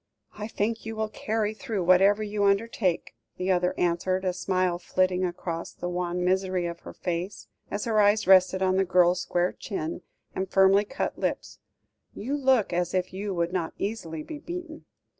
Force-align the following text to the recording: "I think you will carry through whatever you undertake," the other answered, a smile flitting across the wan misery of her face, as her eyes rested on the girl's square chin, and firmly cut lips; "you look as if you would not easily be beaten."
"I 0.33 0.47
think 0.47 0.83
you 0.83 0.95
will 0.95 1.09
carry 1.09 1.53
through 1.53 1.83
whatever 1.83 2.23
you 2.23 2.43
undertake," 2.45 3.13
the 3.37 3.51
other 3.51 3.75
answered, 3.77 4.25
a 4.25 4.33
smile 4.33 4.79
flitting 4.79 5.23
across 5.23 5.73
the 5.73 5.87
wan 5.89 6.23
misery 6.25 6.65
of 6.65 6.79
her 6.79 6.93
face, 6.95 7.47
as 7.69 7.85
her 7.85 8.01
eyes 8.01 8.25
rested 8.25 8.63
on 8.63 8.77
the 8.77 8.83
girl's 8.83 9.21
square 9.21 9.53
chin, 9.53 10.01
and 10.33 10.49
firmly 10.49 10.85
cut 10.85 11.19
lips; 11.19 11.59
"you 12.15 12.35
look 12.35 12.73
as 12.73 12.95
if 12.95 13.13
you 13.13 13.35
would 13.35 13.53
not 13.53 13.75
easily 13.77 14.23
be 14.23 14.39
beaten." 14.39 14.85